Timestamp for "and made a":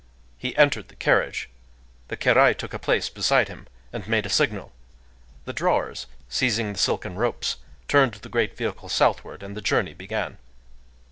3.93-4.29